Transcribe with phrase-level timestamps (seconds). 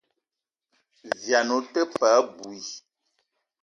[1.19, 2.59] Vian ou te paa abui.